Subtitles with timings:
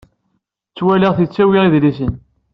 [0.69, 2.11] Ttwaliɣ-t yettawi idlisen.